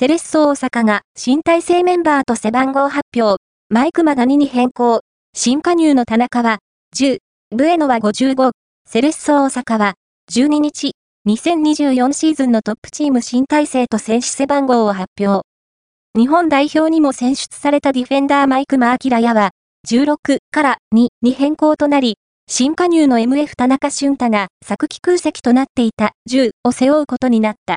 [0.00, 3.36] セレッソ大阪が新体制メンバーと背番号発表。
[3.68, 5.00] マイクマが2に変更。
[5.34, 6.60] 新加入の田中は
[6.96, 7.18] 10、
[7.54, 8.52] ブエノは55、
[8.88, 9.94] セレッソ大阪は
[10.32, 10.92] 12日、
[11.28, 15.46] 2024シーズンのトップチーム新体制と選手背番号を発表。
[16.16, 19.50] 日本代表にも選出されたディフェンダーマイクマアキラヤは
[19.86, 22.14] 16から2に変更となり、
[22.48, 27.76] 新加入の MF 田中俊太が作機空席となっていた10を背負うことになった。